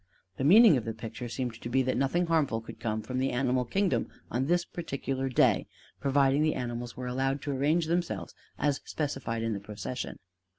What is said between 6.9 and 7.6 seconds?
were allowed to